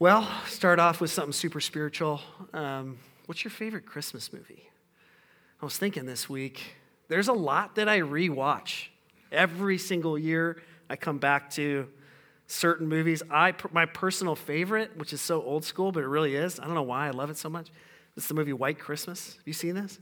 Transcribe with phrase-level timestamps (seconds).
[0.00, 2.22] Well, start off with something super spiritual.
[2.54, 2.96] Um,
[3.26, 4.70] what's your favorite Christmas movie?
[5.60, 6.74] I was thinking this week,
[7.08, 8.86] there's a lot that I rewatch.
[9.30, 11.86] Every single year, I come back to
[12.46, 13.22] certain movies.
[13.30, 16.74] I, my personal favorite, which is so old school, but it really is, I don't
[16.74, 17.68] know why I love it so much,
[18.16, 19.34] it's the movie White Christmas.
[19.36, 19.98] Have you seen this?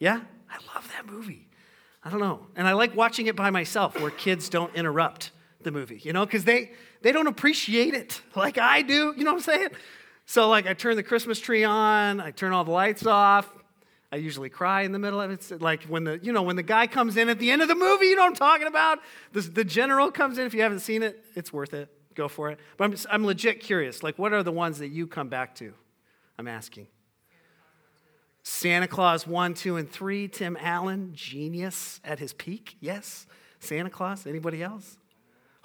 [0.00, 0.22] Yeah?
[0.50, 1.46] I love that movie.
[2.02, 2.48] I don't know.
[2.56, 5.30] And I like watching it by myself where kids don't interrupt
[5.62, 6.72] the movie, you know, because they,
[7.06, 9.14] they don't appreciate it like I do.
[9.16, 9.68] You know what I'm saying?
[10.28, 13.48] So, like, I turn the Christmas tree on, I turn all the lights off.
[14.10, 15.34] I usually cry in the middle of it.
[15.34, 17.68] It's like when the, you know, when the guy comes in at the end of
[17.68, 18.98] the movie, you know what I'm talking about?
[19.32, 20.46] The, the general comes in.
[20.46, 21.88] If you haven't seen it, it's worth it.
[22.16, 22.58] Go for it.
[22.76, 24.02] But I'm, just, I'm legit curious.
[24.02, 25.74] Like, what are the ones that you come back to?
[26.38, 26.88] I'm asking.
[28.42, 30.26] Santa Clause 1, 2, and 3.
[30.26, 32.76] Tim Allen, genius at his peak.
[32.80, 33.26] Yes.
[33.60, 34.26] Santa Clause.
[34.26, 34.98] Anybody else?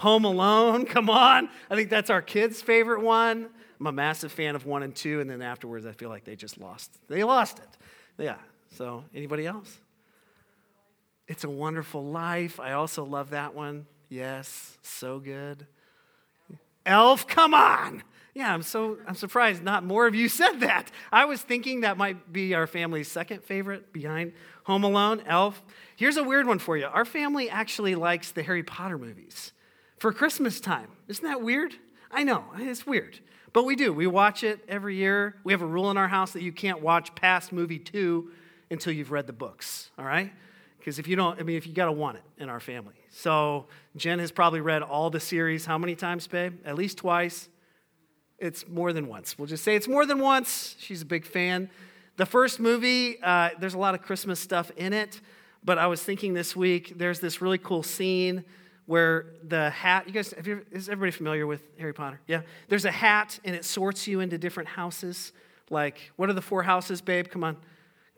[0.01, 1.47] Home Alone, come on.
[1.69, 3.49] I think that's our kids' favorite one.
[3.79, 6.35] I'm a massive fan of one and two, and then afterwards, I feel like they
[6.35, 6.97] just lost.
[7.07, 8.23] They lost it.
[8.23, 8.37] Yeah.
[8.77, 9.77] So, anybody else?
[11.27, 12.59] It's a Wonderful Life.
[12.59, 13.85] I also love that one.
[14.09, 15.67] Yes, so good.
[16.83, 18.01] Elf, come on.
[18.33, 20.89] Yeah, I'm so I'm surprised not more of you said that.
[21.11, 25.61] I was thinking that might be our family's second favorite behind Home Alone, Elf.
[25.95, 26.85] Here's a weird one for you.
[26.85, 29.51] Our family actually likes the Harry Potter movies
[30.01, 30.87] for Christmas time.
[31.07, 31.75] Isn't that weird?
[32.09, 33.19] I know, it's weird.
[33.53, 33.93] But we do.
[33.93, 35.35] We watch it every year.
[35.43, 38.31] We have a rule in our house that you can't watch past movie two
[38.71, 40.33] until you've read the books, all right?
[40.79, 42.95] Because if you don't, I mean, if you got to want it in our family.
[43.11, 46.57] So Jen has probably read all the series how many times, babe?
[46.65, 47.47] At least twice.
[48.39, 49.37] It's more than once.
[49.37, 50.75] We'll just say it's more than once.
[50.79, 51.69] She's a big fan.
[52.17, 55.21] The first movie, uh, there's a lot of Christmas stuff in it,
[55.63, 58.43] but I was thinking this week, there's this really cool scene
[58.85, 62.19] where the hat, you guys, you, is everybody familiar with Harry Potter?
[62.27, 62.41] Yeah?
[62.67, 65.31] There's a hat and it sorts you into different houses.
[65.69, 67.29] Like, what are the four houses, babe?
[67.29, 67.57] Come on.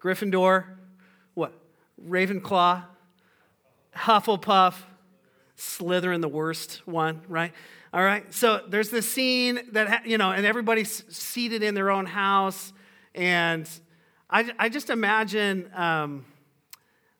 [0.01, 0.65] Gryffindor,
[1.33, 1.53] what?
[2.07, 2.83] Ravenclaw,
[3.95, 4.75] Hufflepuff,
[5.57, 7.53] Slytherin, the worst one, right?
[7.93, 8.33] All right.
[8.33, 12.73] So there's this scene that, you know, and everybody's seated in their own house.
[13.13, 13.69] And
[14.29, 16.25] I, I just imagine um,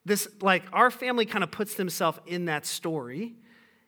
[0.06, 3.36] this, like, our family kind of puts themselves in that story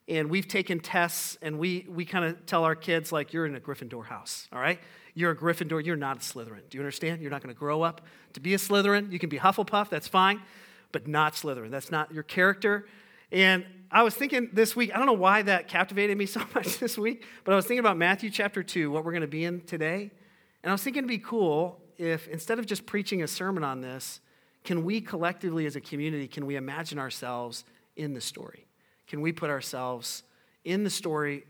[0.07, 3.55] and we've taken tests and we, we kind of tell our kids like you're in
[3.55, 4.79] a gryffindor house all right?
[5.13, 6.69] You're a gryffindor you're not a slytherin.
[6.69, 7.21] Do you understand?
[7.21, 8.01] You're not going to grow up
[8.33, 9.11] to be a slytherin.
[9.11, 10.41] You can be hufflepuff that's fine
[10.91, 11.71] but not slytherin.
[11.71, 12.87] That's not your character.
[13.31, 16.79] And i was thinking this week i don't know why that captivated me so much
[16.79, 19.43] this week but i was thinking about matthew chapter 2 what we're going to be
[19.43, 20.11] in today.
[20.63, 23.81] And i was thinking it'd be cool if instead of just preaching a sermon on
[23.81, 24.21] this
[24.65, 27.63] can we collectively as a community can we imagine ourselves
[27.95, 28.65] in the story
[29.07, 30.23] can we put ourselves
[30.63, 31.45] in the story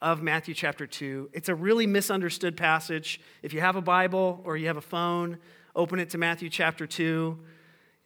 [0.00, 1.30] of Matthew chapter 2?
[1.32, 3.20] It's a really misunderstood passage.
[3.42, 5.38] If you have a Bible or you have a phone,
[5.74, 7.38] open it to Matthew chapter 2.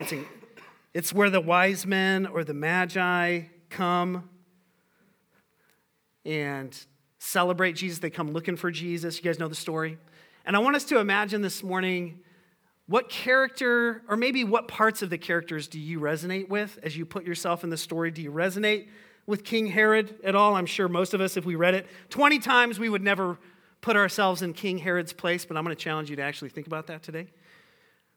[0.01, 0.13] It's,
[0.95, 4.29] it's where the wise men or the magi come
[6.25, 6.79] and
[7.19, 7.99] celebrate Jesus.
[7.99, 9.17] They come looking for Jesus.
[9.17, 9.99] You guys know the story.
[10.45, 12.21] And I want us to imagine this morning
[12.89, 17.05] what character, or maybe what parts of the characters do you resonate with as you
[17.05, 18.11] put yourself in the story?
[18.11, 18.89] Do you resonate
[19.27, 20.55] with King Herod at all?
[20.55, 23.39] I'm sure most of us, if we read it 20 times, we would never
[23.81, 26.67] put ourselves in King Herod's place, but I'm going to challenge you to actually think
[26.67, 27.27] about that today.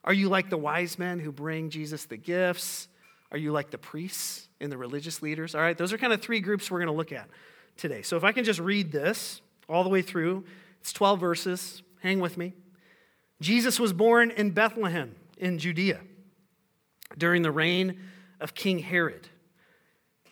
[0.03, 2.88] Are you like the wise men who bring Jesus the gifts?
[3.31, 5.55] Are you like the priests and the religious leaders?
[5.55, 7.27] All right, those are kind of three groups we're going to look at
[7.75, 8.01] today.
[8.01, 10.45] So if I can just read this all the way through,
[10.79, 11.83] it's 12 verses.
[12.01, 12.53] Hang with me.
[13.41, 16.01] Jesus was born in Bethlehem in Judea
[17.18, 18.00] during the reign
[18.39, 19.30] of King Herod.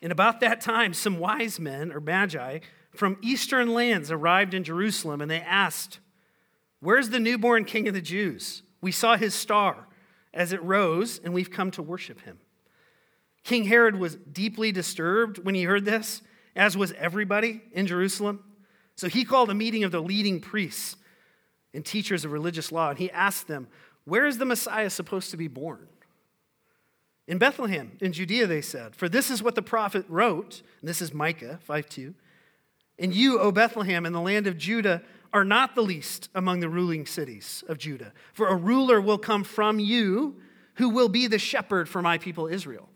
[0.02, 2.60] And about that time, some wise men or magi
[2.94, 6.00] from eastern lands arrived in Jerusalem and they asked,
[6.80, 8.64] Where's the newborn king of the Jews?
[8.82, 9.88] We saw his star
[10.34, 12.38] as it rose, and we've come to worship him.
[13.44, 16.22] King Herod was deeply disturbed when he heard this,
[16.56, 18.44] as was everybody in Jerusalem.
[18.96, 20.98] So he called a meeting of the leading priests
[21.74, 23.68] and teachers of religious law, and he asked them,
[24.06, 25.88] Where is the Messiah supposed to be born?
[27.28, 31.02] In Bethlehem, in Judea, they said, For this is what the prophet wrote, and this
[31.02, 32.14] is Micah 5 2.
[33.00, 35.04] And you, O Bethlehem, in the land of Judah,
[35.34, 39.44] are not the least among the ruling cities of Judah, for a ruler will come
[39.44, 40.38] from you
[40.76, 42.88] who will be the shepherd for my people Israel.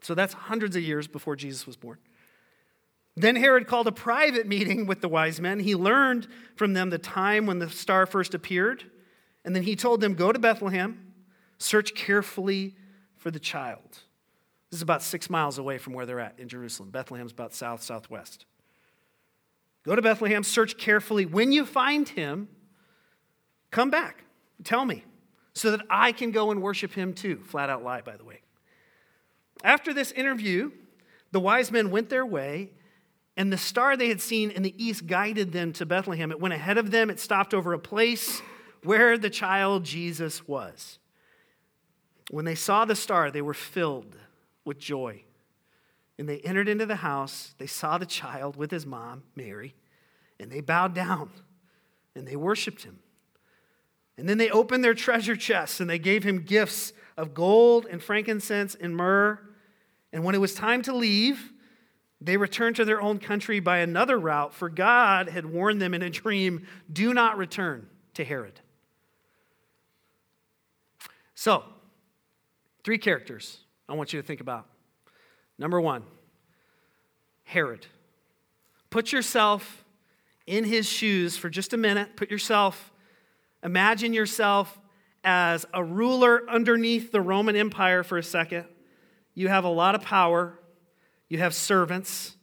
[0.00, 1.98] So that's hundreds of years before Jesus was born.
[3.16, 5.60] Then Herod called a private meeting with the wise men.
[5.60, 8.84] He learned from them the time when the star first appeared.
[9.44, 11.12] And then he told them, Go to Bethlehem,
[11.58, 12.74] search carefully
[13.16, 14.02] for the child.
[14.70, 16.90] This is about six miles away from where they're at in Jerusalem.
[16.90, 18.44] Bethlehem's about south, southwest.
[19.84, 21.24] Go to Bethlehem, search carefully.
[21.24, 22.48] When you find him,
[23.70, 24.24] come back.
[24.64, 25.04] Tell me
[25.54, 27.36] so that I can go and worship him too.
[27.44, 28.40] Flat out lie, by the way.
[29.62, 30.72] After this interview,
[31.30, 32.70] the wise men went their way,
[33.36, 36.30] and the star they had seen in the east guided them to Bethlehem.
[36.30, 38.40] It went ahead of them, it stopped over a place
[38.82, 40.98] where the child Jesus was.
[42.30, 44.16] When they saw the star, they were filled
[44.64, 45.22] with joy.
[46.18, 47.54] And they entered into the house.
[47.58, 49.74] They saw the child with his mom, Mary,
[50.40, 51.30] and they bowed down
[52.14, 52.98] and they worshiped him.
[54.16, 58.02] And then they opened their treasure chests and they gave him gifts of gold and
[58.02, 59.38] frankincense and myrrh.
[60.12, 61.52] And when it was time to leave,
[62.20, 66.02] they returned to their own country by another route, for God had warned them in
[66.02, 68.60] a dream do not return to Herod.
[71.34, 71.64] So,
[72.82, 73.58] three characters
[73.88, 74.66] I want you to think about.
[75.58, 76.02] Number one,
[77.44, 77.86] Herod.
[78.90, 79.84] Put yourself
[80.46, 82.16] in his shoes for just a minute.
[82.16, 82.92] Put yourself,
[83.62, 84.78] imagine yourself
[85.22, 88.64] as a ruler underneath the Roman Empire for a second.
[89.34, 90.58] You have a lot of power,
[91.28, 92.36] you have servants,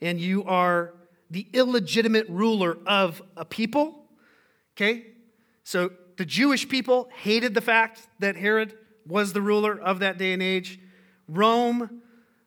[0.00, 0.94] and you are
[1.30, 4.04] the illegitimate ruler of a people.
[4.76, 5.06] Okay?
[5.64, 8.74] So the Jewish people hated the fact that Herod
[9.06, 10.80] was the ruler of that day and age.
[11.28, 12.02] Rome,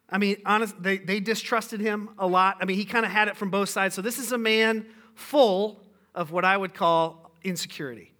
[0.09, 2.57] I mean, honest, they, they distrusted him a lot.
[2.61, 3.95] I mean, he kind of had it from both sides.
[3.95, 4.85] So this is a man
[5.15, 5.81] full
[6.13, 8.13] of what I would call insecurity.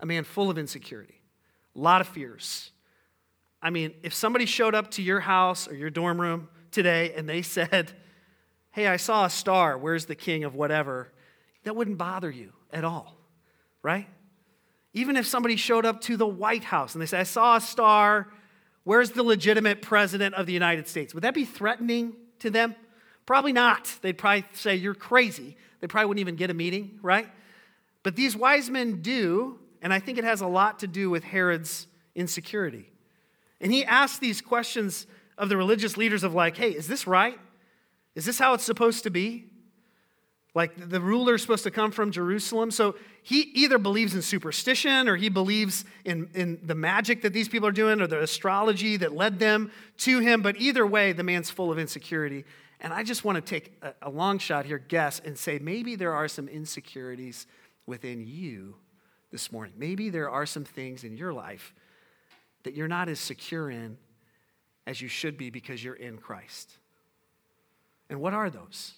[0.00, 1.20] A man full of insecurity,
[1.76, 2.72] a lot of fears.
[3.62, 7.28] I mean, if somebody showed up to your house or your dorm room today and
[7.28, 7.92] they said,
[8.72, 11.12] Hey, I saw a star, where's the king of whatever?
[11.64, 13.18] That wouldn't bother you at all,
[13.82, 14.08] right?
[14.94, 17.60] Even if somebody showed up to the White House and they said, I saw a
[17.60, 18.28] star,
[18.84, 21.14] where's the legitimate president of the United States?
[21.14, 22.74] Would that be threatening to them?
[23.26, 23.94] Probably not.
[24.00, 25.56] They'd probably say, You're crazy.
[25.80, 27.28] They probably wouldn't even get a meeting, right?
[28.02, 31.24] But these wise men do, and I think it has a lot to do with
[31.24, 32.91] Herod's insecurity.
[33.62, 35.06] And he asked these questions
[35.38, 37.38] of the religious leaders of like, hey, is this right?
[38.14, 39.46] Is this how it's supposed to be?
[40.54, 42.70] Like the ruler is supposed to come from Jerusalem.
[42.70, 47.48] So he either believes in superstition or he believes in, in the magic that these
[47.48, 50.42] people are doing or the astrology that led them to him.
[50.42, 52.44] But either way, the man's full of insecurity.
[52.80, 55.96] And I just want to take a, a long shot here, guess, and say maybe
[55.96, 57.46] there are some insecurities
[57.86, 58.74] within you
[59.30, 59.72] this morning.
[59.78, 61.72] Maybe there are some things in your life
[62.64, 63.96] that you're not as secure in
[64.86, 66.78] as you should be because you're in Christ.
[68.10, 68.94] And what are those?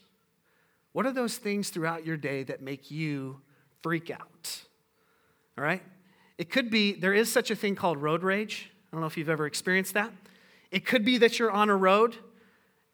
[0.93, 3.40] What are those things throughout your day that make you
[3.82, 4.62] freak out?
[5.58, 5.82] All right?
[6.39, 8.70] It could be, there is such a thing called road rage.
[8.72, 10.12] I don't know if you've ever experienced that.
[10.70, 12.17] It could be that you're on a road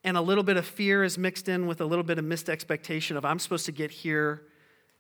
[0.05, 2.49] and a little bit of fear is mixed in with a little bit of missed
[2.49, 4.43] expectation of I'm supposed to get here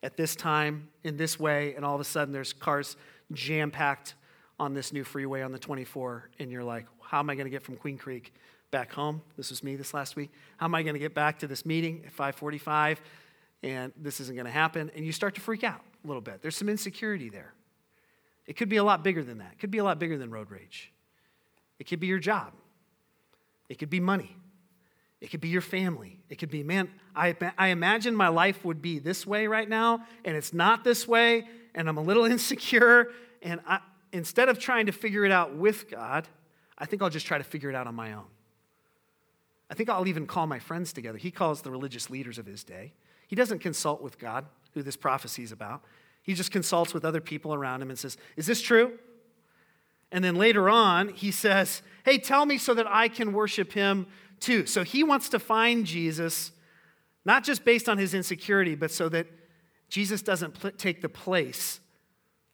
[0.02, 2.96] at this time in this way, and all of a sudden there's cars
[3.32, 4.14] jam packed
[4.60, 7.50] on this new freeway on the 24, and you're like, how am I going to
[7.50, 8.32] get from Queen Creek
[8.70, 9.22] back home.
[9.36, 10.30] This was me this last week.
[10.56, 13.00] How am I going to get back to this meeting at 545?
[13.62, 14.90] And this isn't going to happen.
[14.94, 16.40] And you start to freak out a little bit.
[16.42, 17.52] There's some insecurity there.
[18.46, 19.52] It could be a lot bigger than that.
[19.52, 20.92] It could be a lot bigger than road rage.
[21.78, 22.52] It could be your job.
[23.68, 24.36] It could be money.
[25.20, 26.18] It could be your family.
[26.30, 30.06] It could be, man, I, I imagine my life would be this way right now,
[30.24, 33.08] and it's not this way, and I'm a little insecure.
[33.42, 33.80] And I,
[34.12, 36.28] instead of trying to figure it out with God,
[36.78, 38.26] I think I'll just try to figure it out on my own.
[39.70, 41.18] I think I'll even call my friends together.
[41.18, 42.92] He calls the religious leaders of his day.
[43.28, 45.82] He doesn't consult with God, who this prophecy is about.
[46.22, 48.98] He just consults with other people around him and says, Is this true?
[50.12, 54.06] And then later on, he says, Hey, tell me so that I can worship him
[54.40, 54.66] too.
[54.66, 56.50] So he wants to find Jesus,
[57.24, 59.28] not just based on his insecurity, but so that
[59.88, 61.80] Jesus doesn't pl- take the place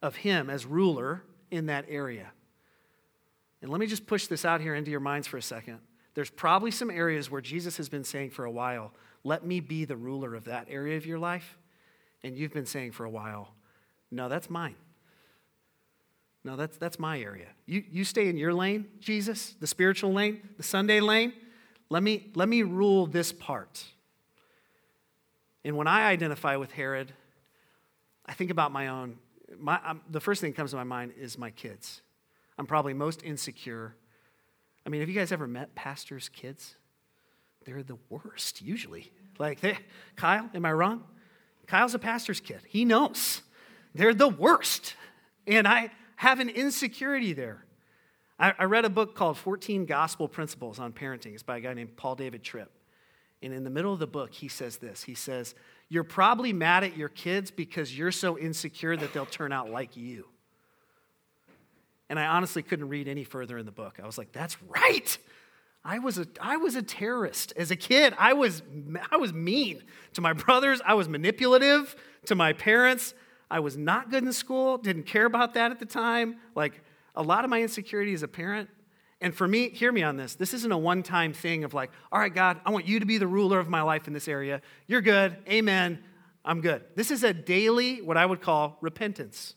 [0.01, 2.31] of him as ruler in that area.
[3.61, 5.79] And let me just push this out here into your minds for a second.
[6.13, 8.91] There's probably some areas where Jesus has been saying for a while,
[9.23, 11.57] let me be the ruler of that area of your life.
[12.23, 13.53] And you've been saying for a while,
[14.09, 14.75] no, that's mine.
[16.43, 17.47] No, that's, that's my area.
[17.65, 21.33] You, you stay in your lane, Jesus, the spiritual lane, the Sunday lane.
[21.89, 23.83] Let me, let me rule this part.
[25.65, 27.11] And when I identify with Herod,
[28.25, 29.17] I think about my own.
[29.59, 32.01] My, the first thing that comes to my mind is my kids.
[32.57, 33.95] I'm probably most insecure
[34.87, 36.75] I mean, have you guys ever met pastors' kids?
[37.65, 39.11] They're the worst, usually.
[39.37, 39.77] Like, they,
[40.15, 41.03] Kyle, am I wrong?
[41.67, 42.61] Kyle's a pastor's kid.
[42.65, 43.41] He knows.
[43.93, 44.95] They're the worst.
[45.45, 47.65] And I have an insecurity there.
[48.39, 51.33] I, I read a book called 14 Gospel Principles on Parenting.
[51.33, 52.71] It's by a guy named Paul David Tripp.
[53.41, 55.53] And in the middle of the book, he says this He says,
[55.89, 59.95] You're probably mad at your kids because you're so insecure that they'll turn out like
[59.95, 60.25] you.
[62.09, 63.99] And I honestly couldn't read any further in the book.
[64.01, 65.17] I was like, That's right.
[65.83, 67.53] I was a, I was a terrorist.
[67.55, 68.61] As a kid, I was,
[69.09, 70.81] I was mean to my brothers.
[70.85, 73.13] I was manipulative to my parents.
[73.49, 76.37] I was not good in school, didn't care about that at the time.
[76.55, 76.81] Like
[77.15, 78.69] a lot of my insecurity as a parent.
[79.19, 80.35] And for me, hear me on this.
[80.35, 83.05] This isn't a one time thing of like, all right, God, I want you to
[83.05, 84.61] be the ruler of my life in this area.
[84.85, 85.37] You're good.
[85.49, 86.03] Amen.
[86.45, 86.83] I'm good.
[86.95, 89.55] This is a daily, what I would call repentance.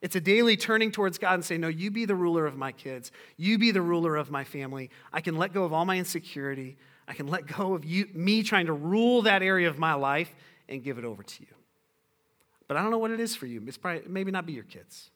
[0.00, 2.72] It's a daily turning towards God and saying, No, you be the ruler of my
[2.72, 3.12] kids.
[3.36, 4.90] You be the ruler of my family.
[5.12, 6.76] I can let go of all my insecurity.
[7.06, 10.34] I can let go of you, me trying to rule that area of my life
[10.68, 11.54] and give it over to you.
[12.68, 13.62] But I don't know what it is for you.
[13.66, 15.10] It's probably maybe not be your kids.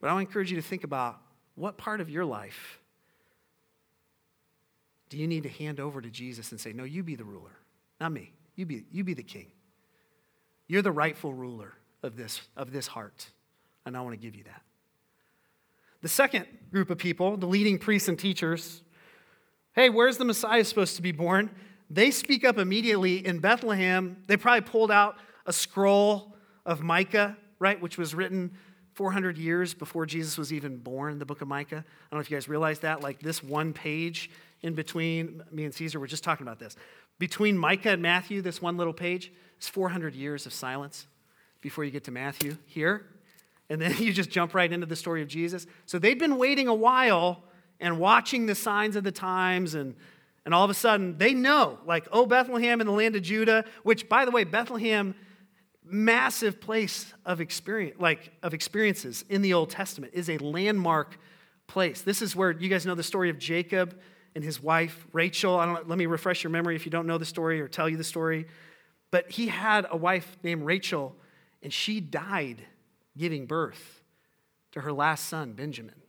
[0.00, 1.20] But I want to encourage you to think about
[1.54, 2.78] what part of your life
[5.08, 7.56] do you need to hand over to Jesus and say, No, you be the ruler,
[8.00, 8.32] not me.
[8.56, 9.50] You be, you be the king.
[10.68, 13.30] You're the rightful ruler of this, of this heart
[13.86, 14.62] and I want to give you that.
[16.02, 18.82] The second group of people, the leading priests and teachers,
[19.72, 21.50] hey, where's the Messiah supposed to be born?
[21.90, 24.22] They speak up immediately in Bethlehem.
[24.26, 25.16] They probably pulled out
[25.46, 28.52] a scroll of Micah, right, which was written
[29.00, 31.76] 400 years before Jesus was even born, the book of Micah.
[31.76, 33.00] I don't know if you guys realize that.
[33.00, 34.28] Like this one page
[34.60, 36.76] in between, me and Caesar were just talking about this.
[37.18, 41.06] Between Micah and Matthew, this one little page, is 400 years of silence
[41.62, 42.58] before you get to Matthew.
[42.66, 43.06] Here,
[43.70, 45.66] and then you just jump right into the story of Jesus.
[45.86, 47.42] So they'd been waiting a while
[47.80, 49.96] and watching the signs of the times, and,
[50.44, 53.64] and all of a sudden they know, like, oh, Bethlehem in the land of Judah,
[53.82, 55.14] which, by the way, Bethlehem,
[55.90, 61.18] massive place of experience, like of experiences in the Old Testament, is a landmark
[61.66, 62.02] place.
[62.02, 63.98] This is where you guys know the story of Jacob
[64.34, 65.56] and his wife Rachel.
[65.56, 67.88] I don't let me refresh your memory if you don't know the story or tell
[67.88, 68.46] you the story.
[69.10, 71.16] But he had a wife named Rachel,
[71.62, 72.62] and she died
[73.16, 74.02] giving birth
[74.72, 76.00] to her last son, Benjamin,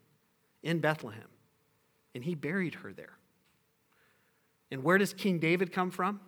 [0.62, 1.28] in Bethlehem.
[2.14, 3.18] And he buried her there.
[4.70, 6.20] And where does King David come from?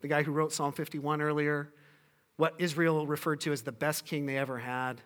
[0.00, 1.72] The guy who wrote Psalm 51 earlier,
[2.42, 5.00] what Israel referred to as the best king they ever had.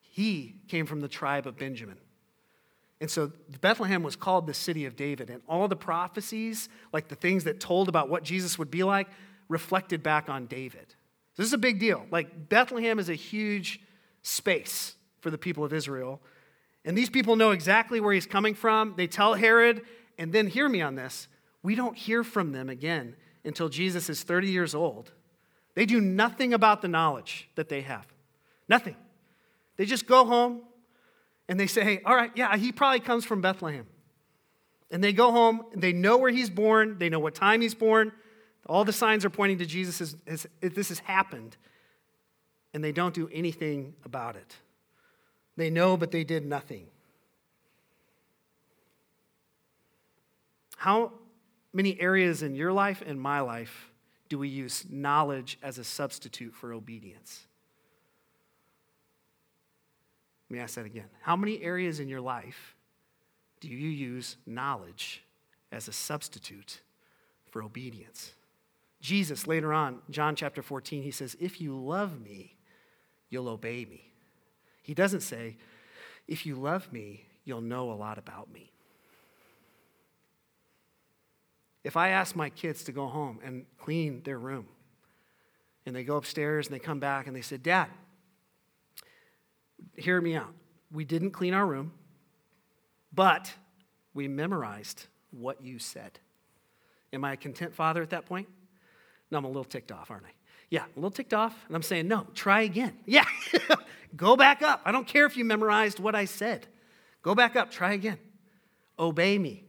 [0.00, 1.96] He came from the tribe of Benjamin.
[3.00, 3.30] And so
[3.60, 5.30] Bethlehem was called the city of David.
[5.30, 9.06] And all the prophecies, like the things that told about what Jesus would be like,
[9.48, 10.96] reflected back on David.
[11.36, 12.04] This is a big deal.
[12.10, 13.78] Like Bethlehem is a huge
[14.22, 16.20] space for the people of Israel.
[16.84, 18.94] And these people know exactly where he's coming from.
[18.96, 19.82] They tell Herod,
[20.18, 21.28] and then hear me on this
[21.62, 25.12] we don't hear from them again until Jesus is 30 years old.
[25.76, 28.06] They do nothing about the knowledge that they have.
[28.68, 28.96] Nothing.
[29.76, 30.62] They just go home
[31.48, 33.86] and they say, hey, all right, yeah, he probably comes from Bethlehem.
[34.90, 37.74] And they go home, and they know where he's born, they know what time he's
[37.74, 38.12] born.
[38.66, 41.56] All the signs are pointing to Jesus as, as, as this has happened
[42.74, 44.56] and they don't do anything about it.
[45.56, 46.86] They know, but they did nothing.
[50.76, 51.12] How
[51.72, 53.90] many areas in your life and my life
[54.28, 57.46] do we use knowledge as a substitute for obedience?
[60.48, 61.06] Let me ask that again.
[61.22, 62.76] How many areas in your life
[63.60, 65.22] do you use knowledge
[65.72, 66.80] as a substitute
[67.50, 68.32] for obedience?
[69.00, 72.56] Jesus, later on, John chapter 14, he says, If you love me,
[73.28, 74.12] you'll obey me.
[74.82, 75.56] He doesn't say,
[76.28, 78.72] if you love me, you'll know a lot about me.
[81.86, 84.66] If I ask my kids to go home and clean their room,
[85.86, 87.86] and they go upstairs and they come back and they say, Dad,
[89.94, 90.52] hear me out.
[90.90, 91.92] We didn't clean our room,
[93.14, 93.54] but
[94.14, 96.18] we memorized what you said.
[97.12, 98.48] Am I a content father at that point?
[99.30, 100.32] No, I'm a little ticked off, aren't I?
[100.70, 101.54] Yeah, a little ticked off.
[101.68, 102.94] And I'm saying, no, try again.
[103.06, 103.26] Yeah,
[104.16, 104.82] go back up.
[104.84, 106.66] I don't care if you memorized what I said.
[107.22, 108.18] Go back up, try again.
[108.98, 109.62] Obey me.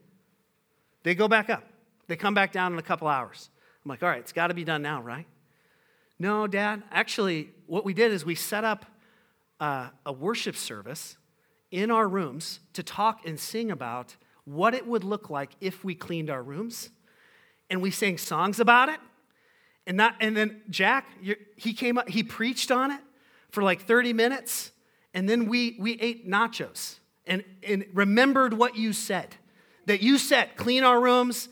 [1.04, 1.64] They go back up.
[2.08, 3.50] They come back down in a couple hours.
[3.84, 5.28] I'm like, all right, it's got to be done now, right?
[6.20, 6.84] No, Dad.
[6.92, 8.86] Actually, what we did is we set up
[9.60, 11.18] uh, a worship service
[11.72, 15.94] in our rooms to talk and sing about what it would look like if we
[15.94, 16.90] cleaned our rooms.
[17.70, 19.00] And we sang songs about it.
[19.86, 21.08] And, not, and then Jack,
[21.56, 23.00] he came up, he preached on it
[23.50, 24.72] for like 30 minutes,
[25.14, 29.36] and then we, we ate nachos and, and remembered what you said.
[29.86, 31.48] That you said, clean our rooms.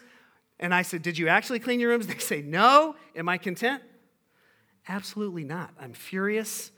[0.59, 2.07] And I said, Did you actually clean your rooms?
[2.07, 2.95] They say, No.
[3.15, 3.83] Am I content?
[4.87, 5.71] Absolutely not.
[5.79, 6.71] I'm furious.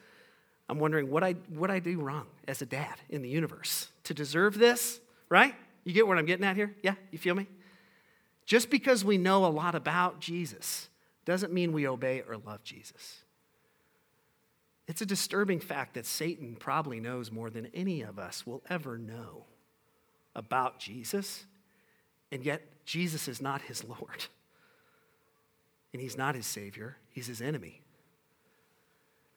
[0.70, 4.14] I'm wondering what I, what I do wrong as a dad in the universe to
[4.14, 5.56] deserve this, right?
[5.84, 6.76] You get what I'm getting at here?
[6.84, 6.96] Yeah?
[7.12, 7.48] You feel me?
[8.46, 10.90] Just because we know a lot about Jesus
[11.26, 13.24] doesn't mean we obey or love Jesus.
[14.88, 18.98] It's a disturbing fact that Satan probably knows more than any of us will ever
[18.98, 19.44] know
[20.34, 21.46] about Jesus,
[22.32, 24.26] and yet Jesus is not his Lord.
[25.94, 27.82] And he's not his Savior, he's his enemy.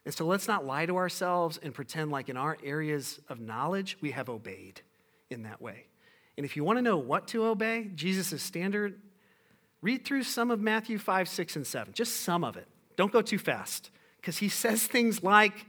[0.05, 3.97] And so let's not lie to ourselves and pretend like in our areas of knowledge
[4.01, 4.81] we have obeyed
[5.29, 5.85] in that way.
[6.37, 8.99] And if you want to know what to obey, Jesus' standard,
[9.81, 12.67] read through some of Matthew 5, 6, and 7, just some of it.
[12.95, 15.65] Don't go too fast because he says things like,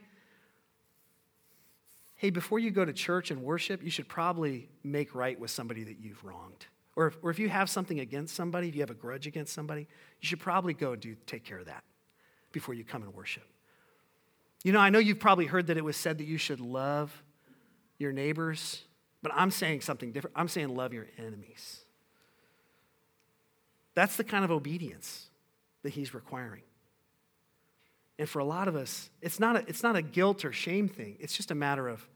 [2.17, 5.85] hey, before you go to church and worship, you should probably make right with somebody
[5.85, 6.67] that you've wronged.
[6.95, 9.55] Or if, or if you have something against somebody, if you have a grudge against
[9.55, 9.89] somebody,
[10.21, 11.85] you should probably go do, take care of that
[12.53, 13.45] before you come and worship.
[14.63, 17.23] You know, I know you've probably heard that it was said that you should love
[17.99, 18.83] your neighbors,
[19.23, 20.37] but I'm saying something different.
[20.37, 21.81] I'm saying love your enemies.
[23.95, 25.29] That's the kind of obedience
[25.83, 26.63] that he's requiring.
[28.19, 30.89] And for a lot of us, it's not a, it's not a guilt or shame
[30.89, 31.17] thing.
[31.19, 32.07] It's just a matter of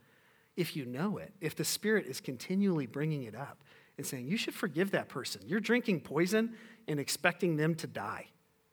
[0.56, 3.62] if you know it, if the Spirit is continually bringing it up
[3.96, 5.42] and saying, you should forgive that person.
[5.46, 6.54] You're drinking poison
[6.86, 8.26] and expecting them to die.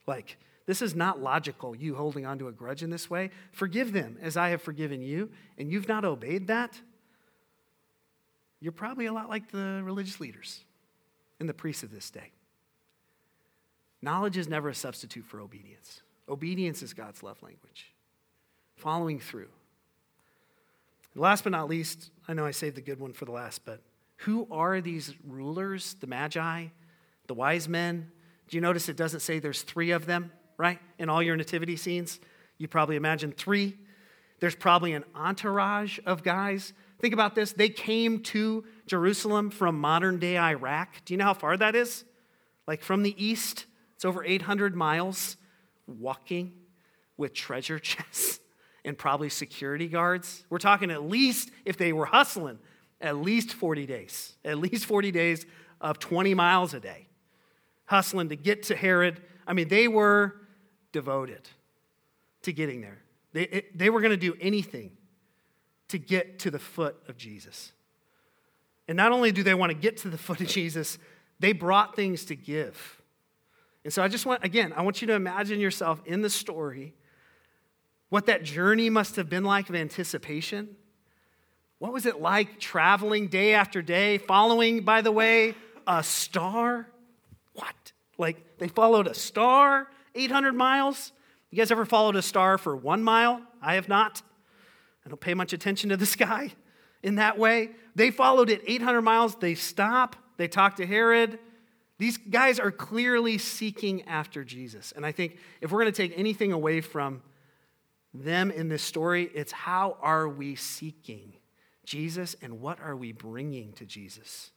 [0.05, 3.31] Like, this is not logical, you holding on to a grudge in this way.
[3.51, 6.79] Forgive them as I have forgiven you, and you've not obeyed that.
[8.59, 10.61] You're probably a lot like the religious leaders
[11.39, 12.31] and the priests of this day.
[14.01, 16.01] Knowledge is never a substitute for obedience.
[16.29, 17.93] Obedience is God's love language,
[18.77, 19.49] following through.
[21.15, 23.81] last but not least, I know I saved the good one for the last, but
[24.25, 26.67] who are these rulers, the Magi,
[27.27, 28.11] the wise men?
[28.49, 30.31] Do you notice it doesn't say there's three of them?
[30.57, 30.79] right?
[30.99, 32.19] In all your nativity scenes,
[32.57, 33.77] you probably imagine three.
[34.39, 36.73] There's probably an entourage of guys.
[36.99, 37.53] Think about this.
[37.53, 41.03] They came to Jerusalem from modern day Iraq.
[41.05, 42.05] Do you know how far that is?
[42.67, 45.37] Like from the east, it's over 800 miles
[45.87, 46.53] walking
[47.17, 48.39] with treasure chests
[48.85, 50.45] and probably security guards.
[50.49, 52.59] We're talking at least, if they were hustling,
[53.03, 54.33] at least 40 days.
[54.43, 55.45] At least 40 days
[55.81, 57.07] of 20 miles a day.
[57.85, 59.21] Hustling to get to Herod.
[59.45, 60.35] I mean, they were
[60.91, 61.47] devoted
[62.43, 62.99] to getting there.
[63.33, 64.91] They, it, they were going to do anything
[65.89, 67.73] to get to the foot of Jesus.
[68.87, 70.97] And not only do they want to get to the foot of Jesus,
[71.39, 73.01] they brought things to give.
[73.83, 76.93] And so I just want, again, I want you to imagine yourself in the story,
[78.09, 80.75] what that journey must have been like of anticipation.
[81.83, 85.53] What was it like traveling day after day, following, by the way,
[85.85, 86.87] a star?
[87.55, 87.91] What?
[88.17, 91.11] Like they followed a star 800 miles?
[91.51, 93.41] You guys ever followed a star for one mile?
[93.61, 94.21] I have not.
[95.05, 96.53] I don't pay much attention to the sky
[97.03, 97.71] in that way.
[97.95, 99.35] They followed it 800 miles.
[99.35, 101.37] They stop, they talk to Herod.
[101.97, 104.93] These guys are clearly seeking after Jesus.
[104.95, 107.23] And I think if we're going to take anything away from
[108.13, 111.33] them in this story, it's how are we seeking
[111.83, 114.51] Jesus and what are we bringing to Jesus?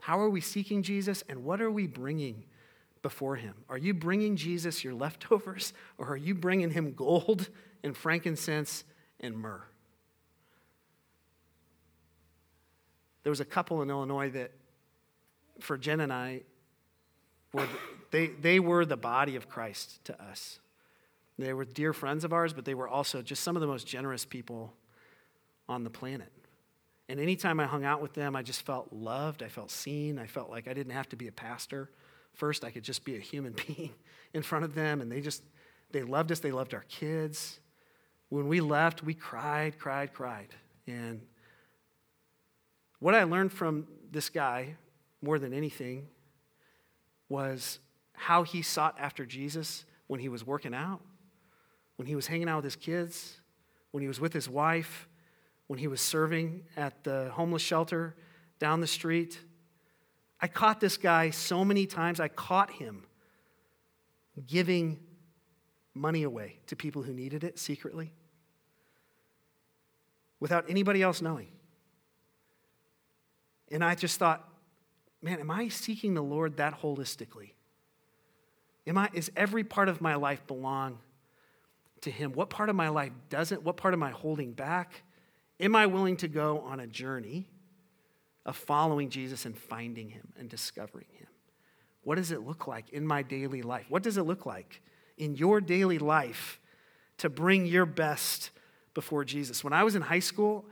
[0.00, 2.44] How are we seeking Jesus and what are we bringing
[3.02, 3.54] before him?
[3.68, 7.48] Are you bringing Jesus your leftovers, or are you bringing him gold
[7.82, 8.84] and frankincense
[9.20, 9.62] and myrrh?
[13.22, 14.52] There was a couple in Illinois that,
[15.60, 16.42] for Jen and I,
[17.52, 17.78] were the,
[18.10, 20.60] they, they were the body of Christ to us.
[21.38, 23.86] They were dear friends of ours, but they were also just some of the most
[23.86, 24.72] generous people
[25.68, 26.32] on the planet.
[27.08, 29.42] And anytime I hung out with them, I just felt loved.
[29.42, 30.18] I felt seen.
[30.18, 31.90] I felt like I didn't have to be a pastor.
[32.34, 33.92] First, I could just be a human being
[34.34, 35.42] in front of them, and they just,
[35.90, 36.40] they loved us.
[36.40, 37.60] They loved our kids.
[38.28, 40.48] When we left, we cried, cried, cried.
[40.86, 41.22] And
[42.98, 44.76] what I learned from this guy
[45.22, 46.08] more than anything
[47.28, 47.78] was
[48.12, 51.00] how he sought after Jesus when he was working out,
[51.96, 53.40] when he was hanging out with his kids,
[53.92, 55.08] when he was with his wife,
[55.68, 58.16] when he was serving at the homeless shelter
[58.58, 59.38] down the street.
[60.40, 62.20] I caught this guy so many times.
[62.20, 63.06] I caught him
[64.46, 64.98] giving
[65.94, 68.12] money away to people who needed it secretly
[70.40, 71.48] without anybody else knowing.
[73.70, 74.48] And I just thought,
[75.20, 77.50] man, am I seeking the Lord that holistically?
[78.86, 80.98] Am I, is every part of my life belong
[82.00, 82.32] to Him?
[82.32, 83.62] What part of my life doesn't?
[83.62, 85.02] What part am I holding back?
[85.60, 87.48] Am I willing to go on a journey
[88.48, 91.26] of following Jesus and finding him and discovering him.
[92.02, 93.84] What does it look like in my daily life?
[93.90, 94.80] What does it look like
[95.18, 96.58] in your daily life
[97.18, 98.50] to bring your best
[98.94, 99.62] before Jesus?
[99.62, 100.64] When I was in high school,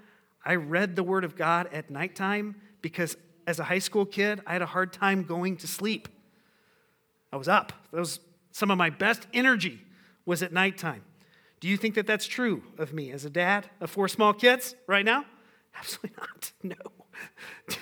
[0.43, 3.15] I read the Word of God at nighttime because
[3.47, 6.09] as a high school kid, I had a hard time going to sleep.
[7.31, 7.75] I was up.
[7.93, 8.21] That was
[8.53, 9.83] some of my best energy
[10.25, 11.03] was at nighttime.
[11.67, 14.77] Do you think that that's true of me as a dad of four small kids
[14.87, 15.25] right now?
[15.77, 16.53] Absolutely not.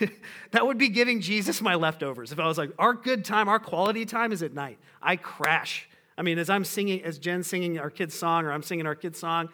[0.01, 0.09] No.
[0.53, 2.33] that would be giving Jesus my leftovers.
[2.33, 4.79] If I was like, our good time, our quality time is at night.
[5.03, 5.87] I crash.
[6.17, 8.95] I mean, as I'm singing, as Jen's singing our kids' song, or I'm singing our
[8.95, 9.51] kids' song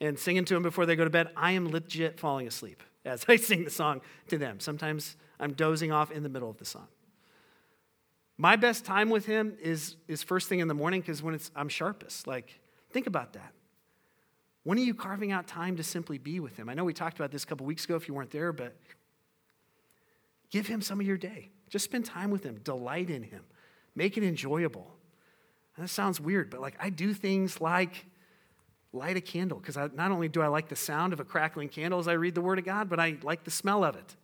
[0.00, 3.24] and singing to them before they go to bed, I am legit falling asleep as
[3.26, 4.60] I sing the song to them.
[4.60, 6.86] Sometimes I'm dozing off in the middle of the song.
[8.38, 11.50] My best time with him is, is first thing in the morning because when it's,
[11.56, 12.28] I'm sharpest.
[12.28, 12.60] Like,
[12.92, 13.52] think about that.
[14.64, 16.68] When are you carving out time to simply be with him?
[16.68, 18.76] I know we talked about this a couple weeks ago if you weren't there, but
[20.50, 21.50] give him some of your day.
[21.68, 23.42] Just spend time with him, delight in him,
[23.94, 24.94] make it enjoyable.
[25.76, 28.06] And that sounds weird, but like I do things like
[28.92, 31.98] light a candle because not only do I like the sound of a crackling candle
[31.98, 34.16] as I read the Word of God, but I like the smell of it.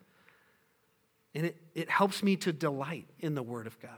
[1.34, 3.90] And it, it helps me to delight in the Word of God.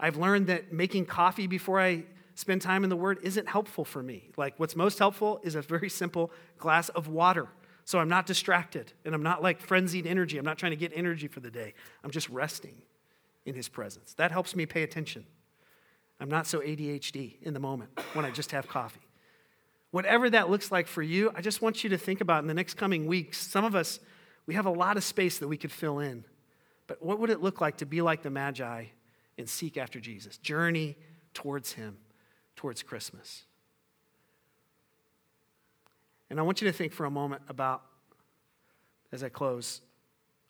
[0.00, 2.04] I've learned that making coffee before I
[2.36, 4.30] spend time in the Word isn't helpful for me.
[4.36, 7.48] Like, what's most helpful is a very simple glass of water.
[7.84, 10.38] So I'm not distracted and I'm not like frenzied energy.
[10.38, 11.74] I'm not trying to get energy for the day.
[12.04, 12.82] I'm just resting
[13.44, 14.14] in His presence.
[14.14, 15.24] That helps me pay attention.
[16.20, 19.00] I'm not so ADHD in the moment when I just have coffee.
[19.90, 22.54] Whatever that looks like for you, I just want you to think about in the
[22.54, 23.38] next coming weeks.
[23.38, 23.98] Some of us,
[24.46, 26.24] we have a lot of space that we could fill in.
[26.86, 28.84] But what would it look like to be like the Magi
[29.38, 30.38] and seek after Jesus?
[30.38, 30.96] Journey
[31.34, 31.96] towards Him,
[32.56, 33.44] towards Christmas.
[36.28, 37.82] And I want you to think for a moment about,
[39.12, 39.80] as I close,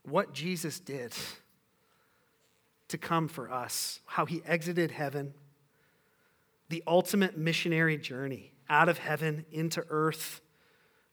[0.04, 1.12] what Jesus did
[2.88, 5.34] to come for us, how He exited heaven,
[6.68, 10.40] the ultimate missionary journey out of heaven into earth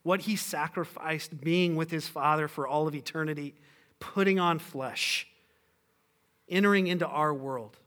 [0.03, 3.55] what he sacrificed being with his Father for all of eternity,
[3.99, 5.27] putting on flesh,
[6.49, 7.77] entering into our world.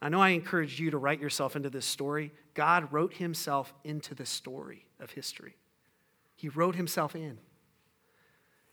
[0.00, 2.32] I know I encourage you to write yourself into this story.
[2.54, 5.56] God wrote himself into the story of history,
[6.36, 7.38] he wrote himself in.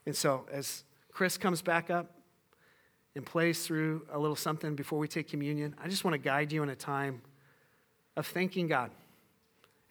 [0.04, 0.82] And so, as
[1.12, 2.18] Chris comes back up
[3.14, 6.50] and plays through a little something before we take communion, I just want to guide
[6.50, 7.22] you in a time
[8.16, 8.90] of thanking God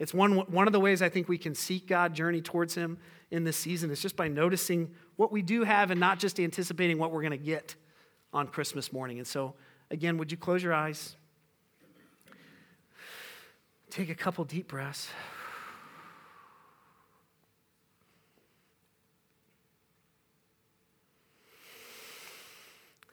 [0.02, 2.98] it's one, one of the ways I think we can seek God, journey towards Him
[3.30, 6.98] in this season, is just by noticing what we do have and not just anticipating
[6.98, 7.76] what we're going to get
[8.32, 9.18] on Christmas morning.
[9.18, 9.54] And so,
[9.92, 11.14] again, would you close your eyes?
[13.92, 15.08] Take a couple deep breaths.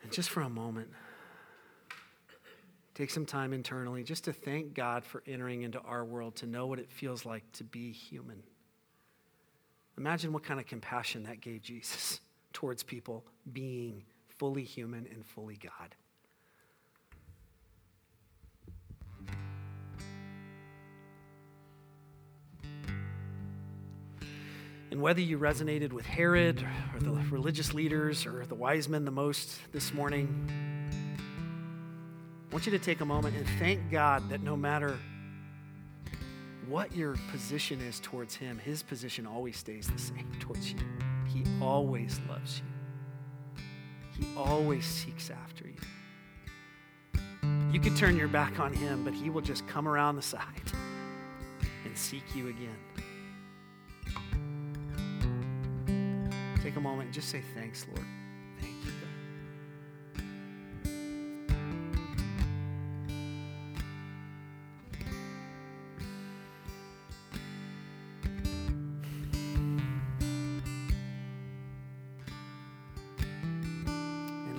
[0.01, 0.89] And just for a moment,
[2.99, 6.67] Take some time internally just to thank God for entering into our world, to know
[6.67, 8.43] what it feels like to be human.
[9.97, 12.19] Imagine what kind of compassion that gave Jesus
[12.51, 14.03] towards people being
[14.37, 15.95] fully human and fully God.
[24.91, 29.11] And whether you resonated with Herod or the religious leaders or the wise men the
[29.11, 30.49] most this morning,
[32.49, 34.97] I want you to take a moment and thank God that no matter
[36.67, 40.79] what your position is towards Him, His position always stays the same towards you.
[41.27, 42.61] He always loves
[44.17, 45.75] you, He always seeks after you.
[47.71, 50.41] You could turn your back on Him, but He will just come around the side
[51.85, 52.77] and seek you again.
[56.69, 58.05] Take a moment and just say, Thanks, Lord.
[58.61, 58.91] Thank you,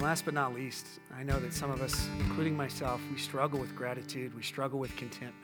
[0.01, 3.77] last but not least, I know that some of us, including myself, we struggle with
[3.77, 5.37] gratitude, we struggle with contentment.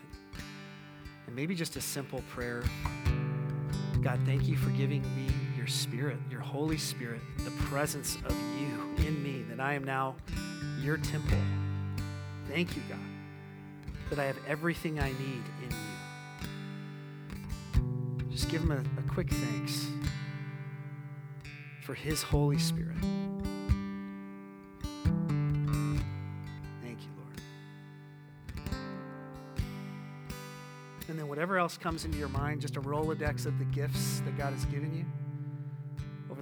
[1.29, 2.65] And maybe just a simple prayer
[4.03, 5.36] God, thank you for giving me
[5.67, 10.15] your spirit, your Holy Spirit, the presence of you in me, that I am now
[10.81, 11.37] your temple.
[12.49, 13.01] Thank you, God,
[14.11, 15.71] that I have everything I need in
[18.23, 18.31] you.
[18.31, 19.89] Just give him a, a quick thanks
[21.83, 22.99] for his Holy Spirit.
[26.81, 27.41] Thank you, Lord.
[31.09, 34.39] And then, whatever else comes into your mind, just a Rolodex of the gifts that
[34.39, 35.05] God has given you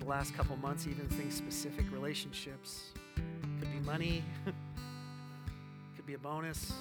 [0.04, 2.92] the last couple months, even things specific, relationships.
[3.58, 4.22] Could be money,
[5.96, 6.72] could be a bonus,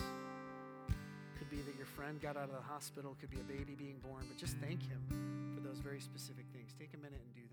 [1.37, 3.95] could be that your friend got out of the hospital, could be a baby being
[4.03, 4.99] born, but just thank Him
[5.55, 6.73] for those very specific things.
[6.77, 7.52] Take a minute and do that.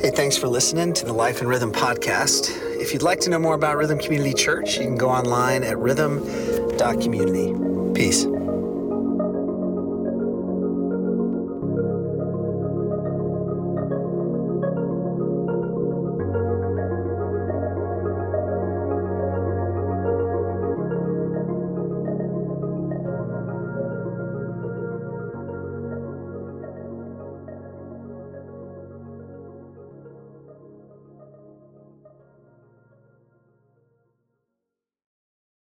[0.00, 2.50] Hey, thanks for listening to the Life and Rhythm podcast.
[2.80, 5.76] If you'd like to know more about Rhythm Community Church, you can go online at
[5.76, 7.52] rhythm.community.
[7.94, 8.24] Peace.